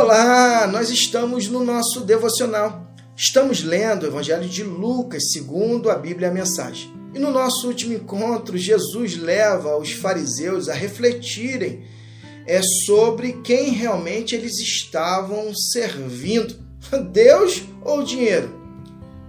[0.00, 2.86] Olá, nós estamos no nosso devocional.
[3.16, 6.88] Estamos lendo o Evangelho de Lucas, segundo a Bíblia a Mensagem.
[7.12, 11.82] E no nosso último encontro, Jesus leva os fariseus a refletirem
[12.46, 16.54] é, sobre quem realmente eles estavam servindo:
[17.10, 18.56] Deus ou dinheiro?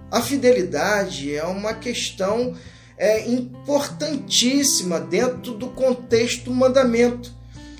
[0.08, 2.54] A fidelidade é uma questão
[2.96, 7.34] é, importantíssima dentro do contexto do mandamento.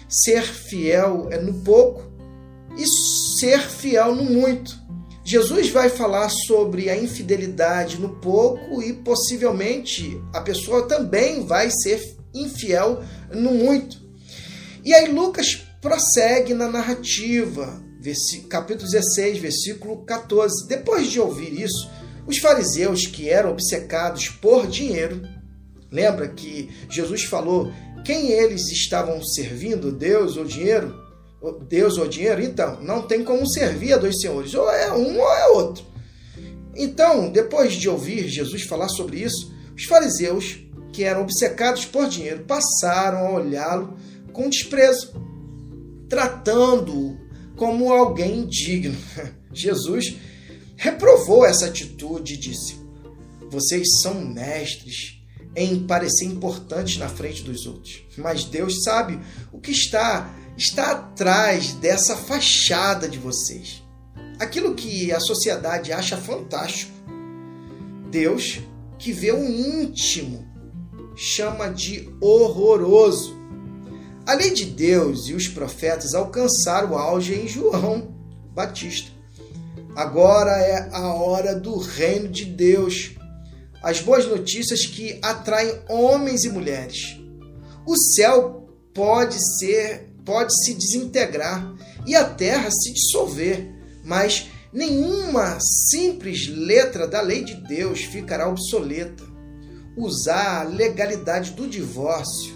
[0.09, 2.10] Ser fiel é no pouco
[2.77, 4.79] e ser fiel no muito.
[5.25, 12.17] Jesus vai falar sobre a infidelidade no pouco e possivelmente a pessoa também vai ser
[12.35, 13.03] infiel
[13.33, 14.01] no muito.
[14.85, 17.83] E aí Lucas prossegue na narrativa,
[18.49, 20.67] capítulo 16, versículo 14.
[20.67, 21.89] Depois de ouvir isso,
[22.27, 25.23] os fariseus que eram obcecados por dinheiro,
[25.91, 27.73] lembra que Jesus falou
[28.05, 31.10] quem eles estavam servindo, Deus ou dinheiro?
[31.69, 35.33] Deus ou dinheiro, então não tem como servir a dois senhores, ou é um ou
[35.33, 35.85] é outro.
[36.77, 40.59] Então, depois de ouvir Jesus falar sobre isso, os fariseus,
[40.93, 43.97] que eram obcecados por dinheiro, passaram a olhá-lo
[44.33, 45.13] com desprezo,
[46.09, 47.19] tratando-o
[47.57, 48.97] como alguém indigno.
[49.53, 50.17] Jesus
[50.77, 52.77] reprovou essa atitude e disse:
[53.51, 55.21] Vocês são mestres
[55.57, 59.19] em parecer importantes na frente dos outros, mas Deus sabe
[59.53, 63.83] o que está está atrás dessa fachada de vocês.
[64.39, 66.93] Aquilo que a sociedade acha fantástico.
[68.11, 68.61] Deus,
[68.99, 70.47] que vê o íntimo,
[71.17, 73.35] chama de horroroso.
[74.27, 78.15] A lei de Deus e os profetas alcançaram o auge em João
[78.53, 79.11] Batista.
[79.97, 83.17] Agora é a hora do reino de Deus.
[83.83, 87.19] As boas notícias que atraem homens e mulheres.
[87.87, 91.75] O céu pode ser pode se desintegrar
[92.07, 93.69] e a terra se dissolver,
[94.05, 99.25] mas nenhuma simples letra da lei de Deus ficará obsoleta.
[99.97, 102.55] Usar a legalidade do divórcio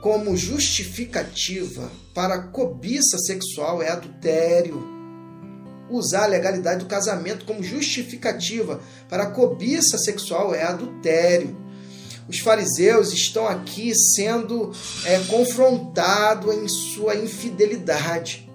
[0.00, 4.82] como justificativa para cobiça sexual é adultério.
[5.90, 11.65] Usar a legalidade do casamento como justificativa para cobiça sexual é adultério
[12.28, 14.72] os fariseus estão aqui sendo
[15.04, 18.50] é, confrontados em sua infidelidade.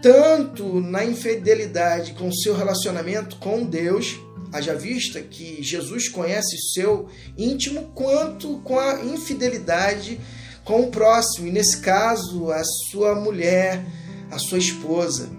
[0.00, 4.16] Tanto na infidelidade com seu relacionamento com Deus,
[4.52, 10.20] haja vista que Jesus conhece seu íntimo, quanto com a infidelidade
[10.64, 13.84] com o próximo, e nesse caso, a sua mulher,
[14.30, 15.30] a sua esposa.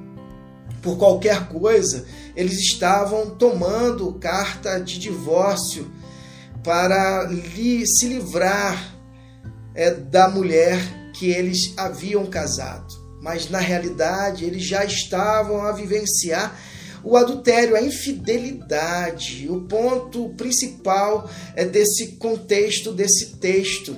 [0.81, 5.89] Por qualquer coisa, eles estavam tomando carta de divórcio
[6.63, 8.95] para li, se livrar
[9.75, 10.77] é, da mulher
[11.13, 12.93] que eles haviam casado.
[13.21, 16.55] Mas na realidade eles já estavam a vivenciar
[17.03, 23.97] o adultério, a infidelidade, o ponto principal é desse contexto, desse texto.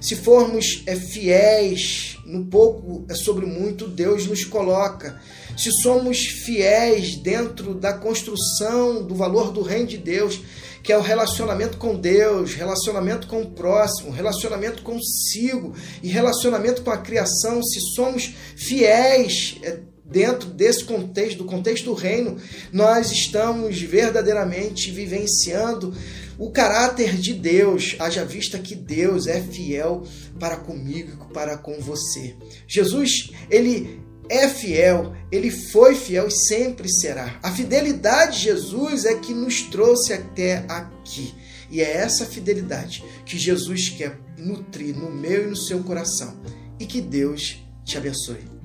[0.00, 5.20] Se formos é, fiéis no pouco é sobre muito, Deus nos coloca.
[5.56, 10.40] Se somos fiéis dentro da construção do valor do reino de Deus,
[10.82, 16.90] que é o relacionamento com Deus, relacionamento com o próximo, relacionamento consigo e relacionamento com
[16.90, 22.36] a criação, se somos fiéis é, dentro desse contexto, do contexto do reino,
[22.72, 25.94] nós estamos verdadeiramente vivenciando
[26.38, 30.04] o caráter de Deus, haja vista que Deus é fiel
[30.38, 32.34] para comigo e para com você.
[32.66, 37.38] Jesus, ele é fiel, ele foi fiel e sempre será.
[37.42, 41.34] A fidelidade de Jesus é que nos trouxe até aqui.
[41.68, 46.40] E é essa fidelidade que Jesus quer nutrir no meu e no seu coração.
[46.78, 48.59] E que Deus te abençoe.